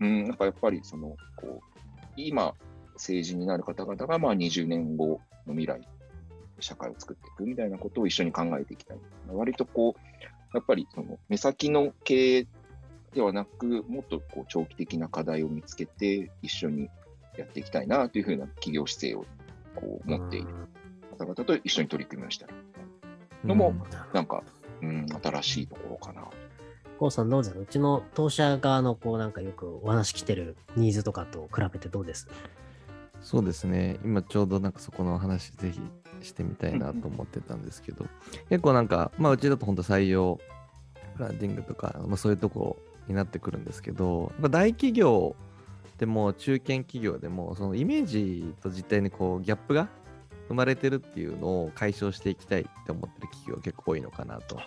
[0.00, 1.80] うんなんかやっぱりその、こう、
[2.16, 2.54] 今、
[2.94, 5.80] 政治になる方々がまあ20年後の未来、
[6.60, 8.96] 社会を作っていくみたいなことを一緒に考えていきたい。
[9.28, 10.00] 割とこう、
[10.54, 12.46] やっぱりその目先の経営
[13.12, 16.88] ではなく、もっとこう長期的な課題を見つけて、一緒に
[17.36, 19.24] やっていきたいなというふうな企業姿勢を
[19.74, 20.48] こう持っている。
[21.18, 22.52] 方々と一緒に取り組みをしたり
[23.44, 23.72] のも、
[24.12, 24.42] なんか、
[24.82, 26.24] うん、新しいところかな。
[26.98, 27.66] コウさんどうですかう？
[27.66, 32.28] ちの当社側のこうなんかよくお話来てるニーズとかと比べてどうです？
[33.20, 33.98] そうですね。
[34.04, 35.80] 今ちょうどなんかそこの話ぜひ
[36.24, 38.06] してみたいなと思ってたんですけど、
[38.48, 40.38] 結構なんか、まあうちだと本当採用、
[41.16, 42.76] ブランディングとか、まあ、そういうとこ
[43.08, 45.36] になってくるんですけど、まあ、大企業
[45.98, 49.88] でも中堅企業でも、そのイメージと実態にこうギャップが
[50.48, 54.58] 生まれてるっていうのを解消していきたいって思ってる企業結構多いのかなと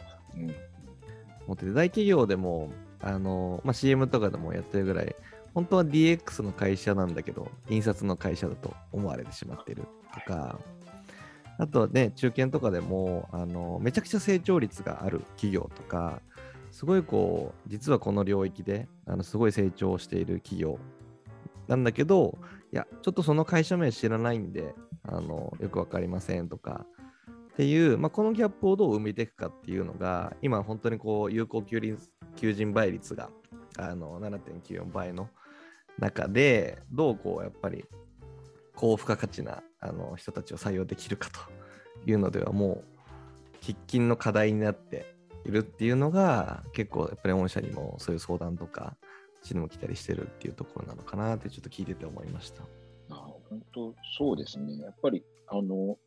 [1.46, 5.16] 思ってて、大企業でも、あの、まあ、CM とかでもやってるぐらい、
[5.54, 10.60] 本当は DX の会社なんだけど、印刷の会社だと思われてしまってるとか、
[11.58, 16.22] あとね、中堅とかでも、あの、めちゃくちゃ成長率がある企業とか、
[16.72, 20.78] すごいこう、実はこの領域で、あの、すごい成長している企業
[21.68, 22.38] なんだけど、
[22.72, 26.86] いや、ちょっとその会社名知らないんで、あの、よくわかりませんとか、
[27.54, 33.32] っていう、まあ、このギャップをどう埋めていくかっていうのが、今本当にこう、有効求人倍率が
[33.80, 35.28] あの7.94倍の
[35.98, 37.84] 中で、どうこう、やっぱり
[38.76, 41.40] 高付加価値なあの人たちを採用できるかと
[42.10, 42.84] いうのでは、も
[43.62, 45.14] う喫緊の課題になって
[45.46, 48.96] いるっていうのが、結構やっぱり御社にもそういう相談とか、
[49.44, 52.64] うちにも来たりしてるっていうところなのかなってちょっと聞いてて思いました。
[53.10, 53.16] あ
[53.50, 54.78] 本当そうですね。
[54.80, 55.98] やっぱりあの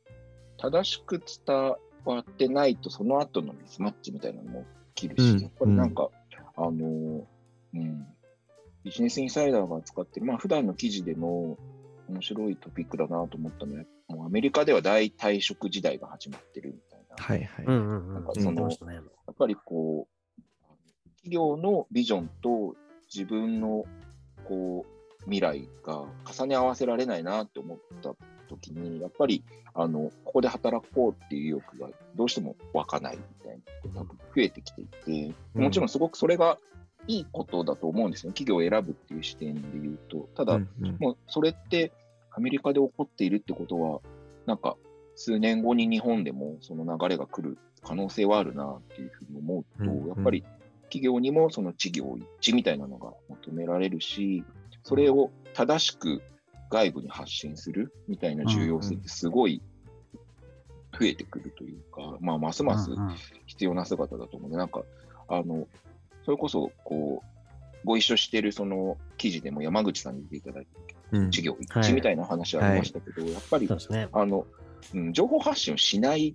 [0.58, 1.56] 正しく伝
[2.04, 6.10] わってないと、その後のミスマッチみたいなのも起きるし、うん、やっぱりなんか、
[6.58, 7.26] うん、あの、
[7.74, 8.06] うん、
[8.84, 11.56] ビジネスインサイダーが使ってる、まあ普段の記事でも
[12.10, 17.16] 面白いトピックだなと思ったのは、もうアメリカでは大退職時代が始まってるみたいな。
[17.16, 17.66] はいはい。
[17.66, 20.40] なんかその、やっぱりこう、
[21.16, 22.74] 企業のビジョンと
[23.14, 23.84] 自分の
[24.44, 28.14] こう未来が重ね合わせられないなって思った
[28.48, 29.44] 時に、やっぱり
[29.74, 36.58] あのここで働こうっていう意欲がどうしても湧かないみたいなことが増えてきていて、もちろんすごくそれが
[37.06, 40.28] いいことだと思うんですよ、企業を選ぶっていう視点で言うと。
[40.34, 41.92] ただ、うんうん、もうそれって
[42.32, 44.00] アメリカで起こっているってことは、
[44.46, 44.76] なんか
[45.14, 50.44] 数年後に日本でもその流れが来る可能性はあるなっていうふうに思うと、うんうん、やっぱり
[50.84, 54.44] 企業にもその事業一致みたいなのが求められるし、
[54.82, 56.22] それを正しく
[56.70, 59.62] 外部に発信するみたいな重要性ってすごい
[60.98, 62.90] 増えてくるというか、まあ、ますます
[63.46, 64.82] 必要な姿だと思うので、なんか、
[65.28, 65.66] あの、
[66.24, 67.29] それこそ、こう、
[67.84, 73.68] ご一緒してるその記事でも山口さんに言っていただいて、事業一致みたいな話ありましたけど、やっぱり、
[74.12, 74.46] あの、
[74.94, 76.34] うん、情報発信をしない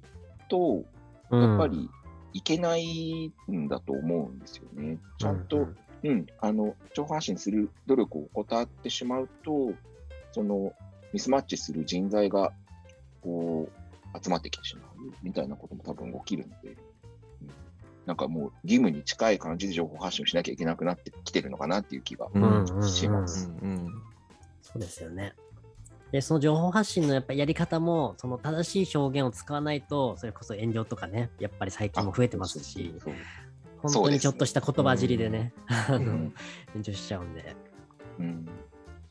[0.50, 0.86] と、
[1.32, 1.90] やっぱり
[2.34, 4.98] いけないんだと思うんですよね。
[5.18, 5.68] ちゃんと、
[6.04, 9.74] うん、あの、情報発信する努力を怠ってしまうと、
[10.32, 10.74] その
[11.14, 12.52] ミスマッチする人材が
[13.22, 13.70] こ
[14.14, 16.78] う集まってきてしまうみたいなことも多分起きるので、うん、
[18.06, 22.28] なんかもう義務に近い感じで情報発信をしなきゃいけなくなってきてるのかなっていう気が
[22.86, 23.52] します。
[24.62, 25.34] そうですよね。
[26.12, 32.94] で、その情報発信のやっぱやり方も、その正しい表現を使わないと、それこそ炎上とかね、やっぱり最近も増えてますし、
[33.82, 35.54] 本当にちょっとした言葉尻でね、
[35.88, 36.32] 炎
[36.82, 37.56] 上しちゃうんで。
[38.20, 38.50] うん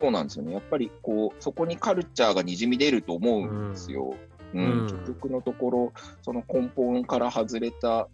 [0.00, 0.52] そうなんですよね。
[0.52, 4.14] やっぱりこう、そこにカルチャーがにじみ出ると思うんですよ。
[4.52, 4.82] うん。
[4.82, 8.08] うん、結局のところ、その根本から外れた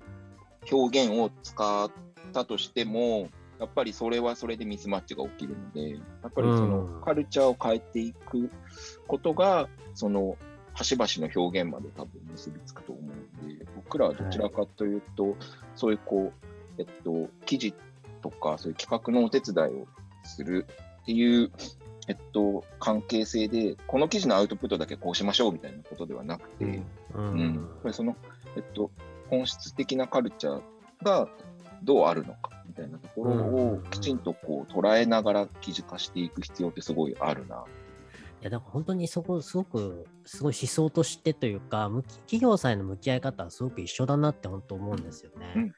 [0.71, 1.91] 表現を使っ
[2.33, 5.97] たとしても、やっぱりそれはそれでミスマッチが起きるので、や
[6.29, 8.51] っぱりそのカルチャーを変えていく
[9.07, 10.37] ことが、その
[10.73, 13.05] 端々の表現まで多分結びつくと思う
[13.45, 15.35] ので、僕らはどちらかというと、はい、
[15.75, 16.47] そういうこう、
[16.79, 17.75] えっと、記事
[18.23, 19.87] とか、そういう企画のお手伝いを
[20.25, 20.67] する
[21.03, 21.51] っていう、
[22.09, 26.65] えっと、関係性で、この記事のアウトプットだけこうしましょうみたいなことではなくて、
[27.15, 28.17] うん、うん、その、
[28.57, 28.91] えっと、
[29.31, 31.29] 本質的なカルチャーが
[31.83, 37.65] どうあるのかみたいなところをきちんとこう捉えながら記事化していく必要ってすごいあるな。
[38.41, 41.91] いや、だから本当にそこ、すごく、すごい思想としてというか、
[42.21, 45.73] 企業さんへの向き合い方はすごく一緒だなって本当思うんですよね。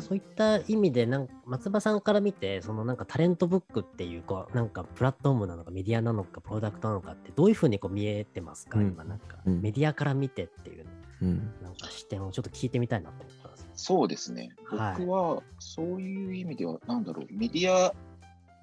[0.00, 10.86] そういった意味で、なん松葉さんから見て、そのなんかタレントブックっていう、こう、なんかプラットフォームなのかメディアなのか、プロダクトなのかって、どういうふうにこう見えてますか、うん、今、なんか、メディアから見てっていう、
[11.22, 13.66] うん、なんか視点をちょっと聞いてみたいなと思ったんです。
[13.76, 14.50] そうですね。
[14.68, 17.94] 僕は、そういう意味では、なんだろう、メディア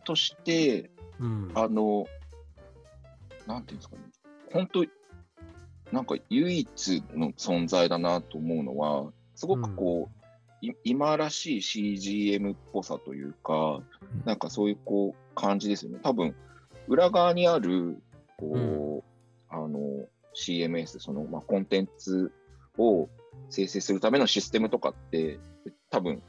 [0.03, 2.05] として、うん、あの、
[3.47, 4.01] なんていうんですかね、
[4.51, 4.85] 本当、
[5.93, 13.81] なんか唯一の存在だなと思うのは、すごくこう、い今らしい CGM っぽさというか、
[14.25, 15.99] なんかそういうこう感じですよね。
[16.03, 16.35] 多分、
[16.89, 17.97] 裏側にある、
[18.37, 22.31] こう、あの、CMS、その、まあ、コンテンツ
[22.79, 23.09] を
[23.49, 25.39] 生成するためのシステムとかって、
[25.89, 26.23] 多分、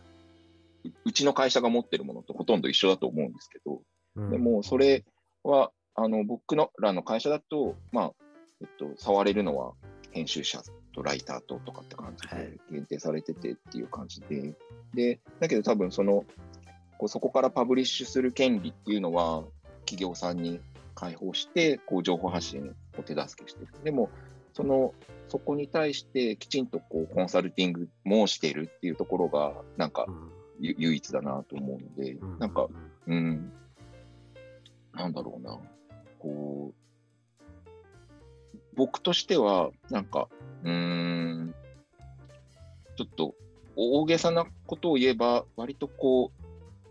[0.85, 3.83] ううちの会社が持ってるものとほとんど一緒だと思うんですけど、
[4.17, 4.31] うん。
[4.31, 5.05] でもそれ
[5.45, 8.13] は、あの、僕のらの会社だと、まあ、
[8.61, 9.73] えっと、触れるのは
[10.11, 12.51] 編集者とライターととかって感じはい。
[12.51, 14.55] で限定されててっていう感じで、
[14.95, 16.25] で、だけど多分その、
[16.99, 19.45] こうそこからパブリッシュする権利っていうのは
[19.87, 20.61] 企業さんに
[20.95, 23.69] 開放して、こう情報発信を手助けしてる。
[23.85, 24.11] でも、
[24.53, 24.95] その、
[25.31, 30.07] そこに対してきちんとこうコンサルティングもしてるっていうところが、なんか
[30.59, 32.39] 唯一だなと思うので、うん。
[32.39, 32.67] なんか、
[33.07, 33.53] うん、
[34.93, 35.59] なんだろうな、
[36.19, 37.79] こう、
[38.75, 40.29] 僕としては、なんか、
[40.65, 41.55] うーん、
[42.97, 43.35] ちょっと
[43.77, 46.45] 大げさなことを言えば、割とこう、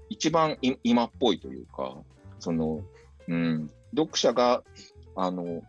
[0.10, 1.98] 一番い今っぽいというか、
[2.40, 2.82] その、
[3.28, 4.64] うん、読者が、
[5.16, 5.62] あの、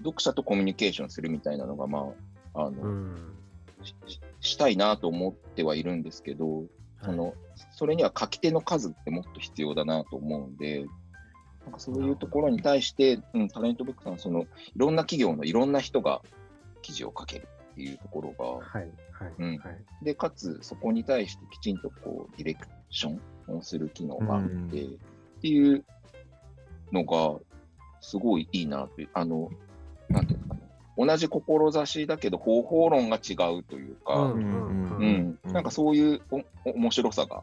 [0.00, 2.12] 読者とコミュニケーションするみたいなのが、ま
[2.54, 3.36] あ、あの、うん。
[3.82, 6.64] しししたいなと思ってはいるんですけど、
[7.02, 7.16] そはい。
[7.16, 7.34] の
[7.72, 10.84] それには書き手の数ってもっと必要だなと思うんで、
[11.64, 16.22] なんかそういうところに対して、うん、タレントブックさん、そのいろんな企業のいろんな人が
[16.82, 19.58] 記事を書けるっていうところが、はいはいうん。
[19.58, 20.04] はい。
[20.04, 23.18] で、かつそこに対してきちんとこうディレクショ
[23.50, 24.50] ンをする機能があって、
[24.82, 24.94] うん。
[24.94, 24.96] っ
[25.40, 25.84] ていう
[26.92, 27.38] のが、
[28.00, 29.50] すごいいいなという、あの、
[30.10, 30.60] なんていうんですかね、
[30.96, 37.42] 同じ志だけど方法論が違うというか、うんうんうん、うんなんかそういうおお面白さが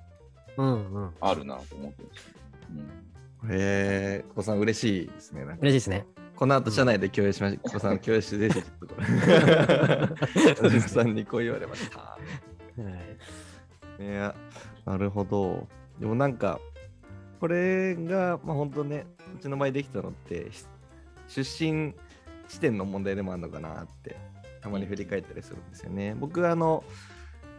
[0.58, 2.34] うんうんあるなと思ってます、
[2.71, 3.08] うん
[3.49, 5.43] へえ、小さん嬉しいですね。
[5.43, 6.06] 嬉しいですね。
[6.36, 7.69] この後社内で共有しました。
[7.69, 9.08] 小さん共有してぜひちょっとこれ。
[10.56, 11.99] 小島さんにこう言われました。
[11.99, 12.27] はい
[13.99, 14.36] いや、
[14.86, 15.67] なるほど。
[15.99, 16.60] でもなんか、
[17.39, 20.65] これが、まあ本当ね、うちの場合できたのって、し
[21.43, 21.95] 出身
[22.47, 24.15] 地点の問題でもあるのかなって、
[24.62, 26.15] たまに振り返ったりするんですよね。
[26.15, 26.83] 僕はあの、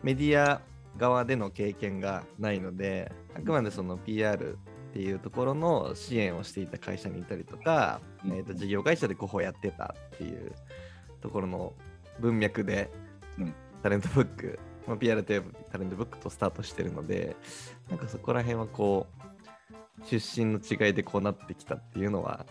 [0.03, 0.61] メディア
[0.97, 4.59] 側での経験がないので、あくまでその PR
[4.91, 8.33] っていうところの支援をしていた会社にいたりとか、うん。
[8.33, 10.53] えー、と事業会社で広報やってたっていう
[11.21, 11.73] ところの
[12.21, 12.91] 文脈で、
[13.39, 13.55] うん。
[13.83, 17.37] タレントブック、まあ、PR といえばタレントブックとスタートしてるので、
[17.89, 19.07] なんかそこら辺はこ
[20.03, 22.47] う、出身の違いでこうなってきたっていうのは、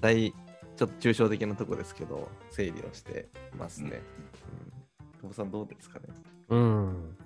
[0.00, 0.32] 大、
[0.76, 3.90] ちょっと抽象的なとこですけど、整理をしてますね。
[3.90, 5.20] うん。
[5.20, 6.06] 久保さんどうですかね？
[6.48, 7.16] うん。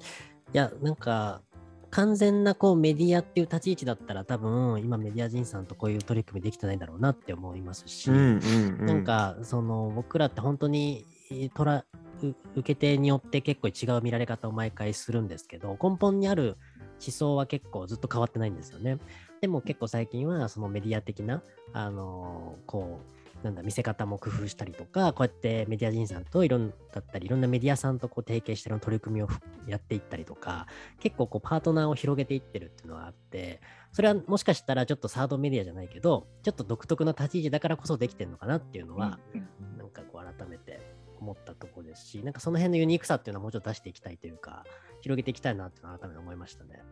[0.53, 1.43] いや、なんか、
[1.91, 11.87] 完全なこうメディアっていう立ち位置だったら多分今メディア人さんとこういう取り組みできてないんだろうなって思いますし、なんかその僕らって本当にえーとら
[12.23, 16.59] う受け手によって結構違う見られ方を毎回するんですけど根本にある
[17.01, 18.99] 思想は結構ずっと変わってないんですよね。
[19.41, 30.67] でも結構最近はそのメディア的なあのーこうなんだ見せ方も工夫したりとかこうやってメディア人さんといろんだったりいろんなメディアさんとこう提携しての取り組みをふやっていったりとか
[30.99, 33.61] 結構こうパートナーを広げていってるっていうのはあって
[33.93, 39.49] それはもしかしたらちょっとサードメディアじゃないけどちょっと独特な立ち位置だからこそできてるのかなっていうのは、うん
[39.79, 40.81] なんかこう改めて
[41.19, 44.65] 思ったところですしなんかその辺のユニークさっていうのはもうちょっと出していきたいというか
[45.01, 46.83] 広げていきたいなっていうのは改めて思いましたね。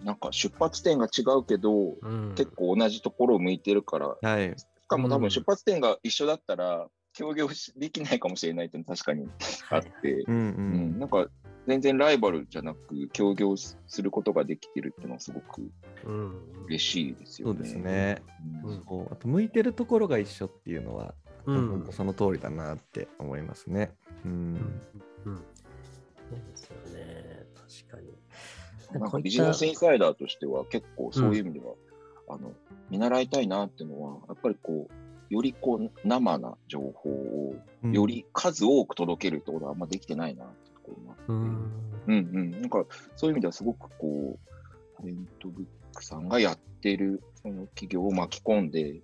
[0.00, 4.54] うんなんか出発点が違うけど、うん、結構同じところを向いてるから、はい。
[4.58, 9.28] しかも多うん分出発点が一緒だったら、協業しできないかもしれないっていうのは確かに
[9.70, 10.98] あって、うんううんん。
[10.98, 11.26] なんか
[11.66, 15.62] 全然ライバルじゃなく、協業することができてるっていうのはすごく
[16.04, 16.34] うん、
[16.68, 17.54] 嬉しいですよね。
[17.54, 18.22] そうですね。
[18.64, 18.70] うん。
[18.70, 21.14] うんそうあと向いてるところが一緒っていうのは、
[21.46, 23.92] うんその通りだなって思いますね。
[24.24, 24.56] ううんん。
[24.56, 24.82] うん
[28.92, 31.74] なんかビジネスインサイダーとしては結構そういう意味では、
[32.28, 32.52] あの
[32.90, 37.92] 見習いたいなっていうのは、やっぱりこう、よりこう生な情報をうん。
[37.92, 41.36] より数多く届けるってことはあんまできてないなってところもあって、うん。
[42.06, 42.84] うんうん、なんか
[43.16, 49.00] そういう意味ではすごくこう、タレントブックさんがやってるその企業を巻き込んで、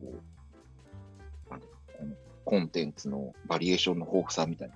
[0.00, 0.22] こう、
[2.44, 4.74] コンテンツのバリエーションの豊富さみたいな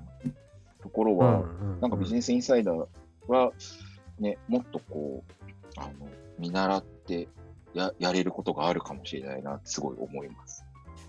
[0.82, 1.44] ところは、
[1.80, 2.86] なんかビジネスインサイダー
[3.26, 3.53] は、
[4.18, 6.08] ね、もっとこう、あの、
[6.38, 7.28] 見習って
[7.74, 10.64] ややれることがあるかもしれないなってすごい思います。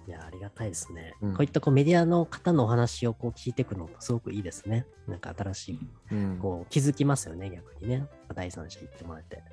[0.08, 1.14] いや、ありがたいですね。
[1.22, 4.86] うんこういったこうメディアの方のお話をこう聞いていくのもすごくいいですね。
[5.08, 5.80] なんか新しい、
[6.12, 8.08] うんこう気づきますよね、逆にね。
[8.34, 9.44] 第三者言ってもらえて。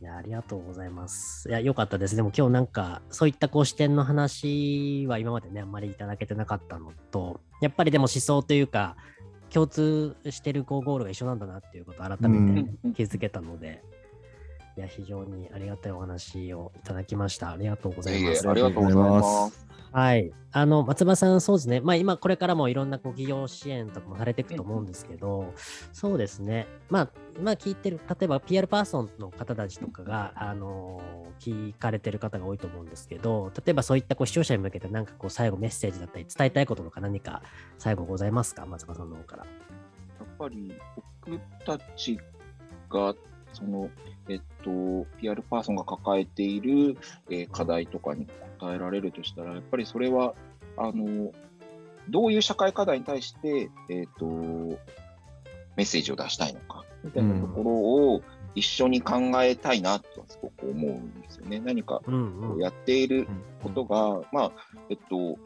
[0.00, 1.48] いや、ありがとうございます。
[1.48, 2.14] いや、よかったです。
[2.14, 8.96] でも今日なんか、そういったこう視点の話は今までね、あんまりいただけてなかったのと、やっぱりでも思想というか、
[9.52, 12.94] 共通してるこうゴールが一緒なんだなっていうことを改めてうん。
[12.94, 13.82] 気づけたので、
[14.78, 17.50] いや、非常にありがたいお話をいただきました。
[17.50, 18.48] ありがとうございます。
[18.48, 19.66] ありがとうございます。
[19.90, 20.32] はい。
[20.52, 21.80] あの、松葉さん、そうですね。
[21.80, 25.52] まあ、今、これからもいろんなこう企業支援とかもされていくと思うんですけど、
[25.92, 26.68] そうですね。
[26.90, 31.02] まあ、今聞いてる、例えば PR パーソンの方たちとかが、あの
[31.40, 37.42] 聞かれてる方が多いと思うんですけど、例えばそういったこう視聴者に向けて、なんかこう、最後メッセージだったり、伝えたいこととか何か
[37.78, 38.64] 最後ございますか？
[38.64, 39.44] 松葉さんの方から。
[39.44, 39.50] や
[40.24, 40.72] っぱり
[41.26, 42.16] 僕たち
[42.88, 43.12] が、
[43.52, 43.88] その、
[44.28, 46.96] えっと、PR パーソンが抱えている、
[47.30, 48.26] えー課題とかに
[48.58, 50.34] 答えられるとしたら、やっぱりそれは、
[50.76, 51.32] あの、
[52.08, 54.26] どういう社会課題に対して、えっと、
[55.76, 58.22] メッセージを出したいのか、みたいなところを
[58.54, 61.60] 一緒に考えたいなとはすごく思うんですよね。
[61.60, 62.00] 何か
[62.58, 63.28] やっている
[63.62, 64.52] ことが、まあ、
[64.90, 65.38] えっと、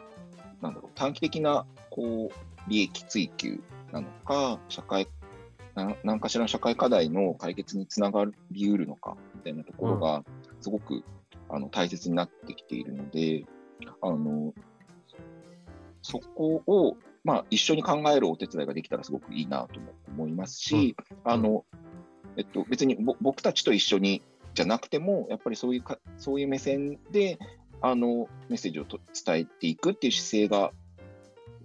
[0.61, 3.61] なんだろう、短期的な、こう、利益追求
[3.93, 5.22] なのか、社会、な
[5.75, 10.25] 何かしらの社会課題の解決につながりうるのか、みたいなところが、
[10.61, 11.03] すごく、
[11.49, 13.45] あの、大切になってきているので、
[14.03, 14.53] あの、
[16.03, 21.65] そこを、まあ、一緒に考えるお手伝いができたらすごくいいなとも思いますし、あの、
[22.37, 24.23] えっと、別にぼ僕たちと一緒に
[24.55, 27.39] じゃなくても、やっぱりそういうか、そういう目線で、
[27.81, 30.73] あの、メッセージをと伝えていくっていう姿勢が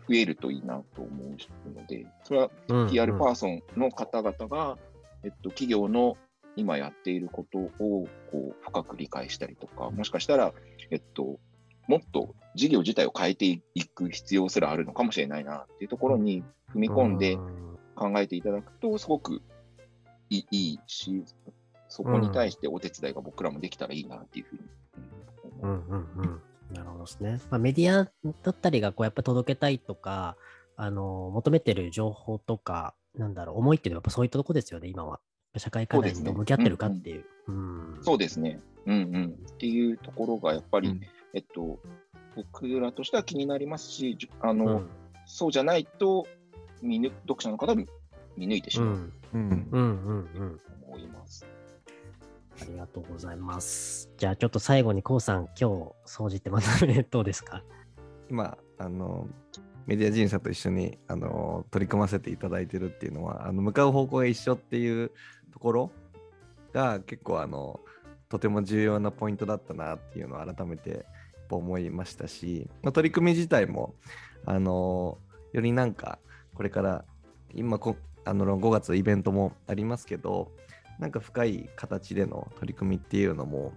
[0.07, 4.77] 増えるといいなと思うので、それはうん PR パーソンの方々が、
[5.23, 6.17] えっと、企業の
[6.55, 10.53] 今やっていることをこう深く理解したりとか、もしかしたら、
[10.91, 11.39] えっと、
[11.87, 16.43] もっと事業自体を変えていく必要すらあるのかもしれないなっていうところに
[16.73, 19.41] 踏み込んでうん考えていただくと、すごく
[20.29, 21.25] いいいいし、
[21.89, 25.75] そこに対してお手伝いが僕らもできたらいいなっていうふうにう思う。
[25.75, 26.41] んうんうん。
[26.71, 27.39] なるほどですね。
[27.49, 28.05] まあ、メディア
[28.43, 30.35] だったりがこうやっぱ届けたいとか、
[30.75, 35.19] あの求めてる情報とか、なんだろう、思いっていうのはやっぱそういったとこですよね、今は。
[35.55, 37.25] 社会課題にどう向き合ってるかっていう。
[37.47, 38.59] うんそうですね。
[38.85, 39.37] うんうん。
[39.49, 41.01] っていうところがやっぱり、うん
[41.33, 41.79] えっと、
[42.35, 44.89] 僕らとしては気になりますし、あの、うん
[45.29, 46.25] そうじゃないと
[46.81, 50.57] 見ぬ、読者の方は見抜いてしまううんうんうんうんうん。
[50.57, 51.45] と思います。
[52.61, 54.09] ありがとうございます。
[54.17, 57.63] じゃあちょっと最後に、こうさん、今日、総じてま とめどうですか？
[58.29, 59.27] 今あの
[59.85, 65.11] メディア人さんと一緒にあの取り組ませていただいてるっていうのはあの向かう方向が一緒っていう
[65.53, 65.91] ところ
[66.73, 67.79] が結構あの
[68.27, 71.05] とても重要なポイントだったなっていうのを改めて
[71.49, 73.95] 思いましたし、まあ、取り組み自体も
[74.45, 75.17] あの
[75.53, 76.19] よりなんか
[76.53, 77.05] これから
[77.53, 77.95] 今こ
[78.25, 80.51] あの5月イベントもありますけど
[80.99, 83.73] なんか深い形での取り組みっていうのも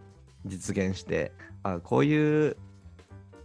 [0.46, 2.56] 実現してあこういう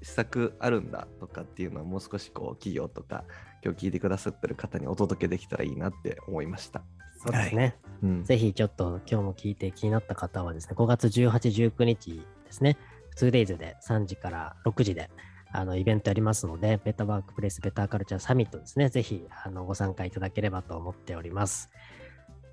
[0.01, 3.23] 施策あるんだとかっていうのはもう少しこう企業とか
[3.63, 6.83] 今日聞いてくださってる方にお届けできたらいいなって思いました。
[7.17, 7.75] そうですね。
[8.03, 12.13] うん、ぜひちょっと今日も聞いて気になった方はですね、5月18、19日
[12.45, 12.77] ですね、
[13.17, 15.09] 2days で3時から6時で
[15.51, 21.71] あのイベントやりますので、ベタワークプレイスベターカルチャーサミットですね、ぜひあのご参加いただければと思っております。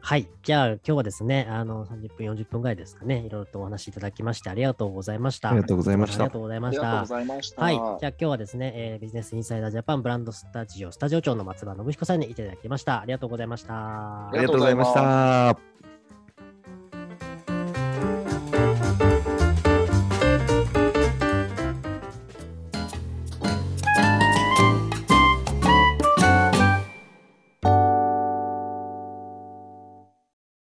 [0.04, 0.28] はい。
[0.42, 5.50] じゃあ今日はですね、あの30分、40分ぐらいですかね、いろいろとお話しいただきましてありがとうございました。
[5.50, 7.06] ありがとうございましたありがとうございましたありがとうご。
[7.06, 7.62] ざいました。
[7.62, 7.74] はい。
[7.74, 13.00] じゃあ今日はですね、えービジネスインサイダージャパンブランドスタジオスタジオ長の松葉信彦さんにいただきました。
[13.00, 15.71] ありがとうございましたありがとうございました。